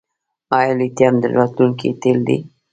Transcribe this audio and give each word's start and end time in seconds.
آیا 0.57 0.73
لیتیم 0.79 1.13
د 1.21 1.23
راتلونکي 1.37 1.89
تیل 2.01 2.19
دي؟ 2.27 2.37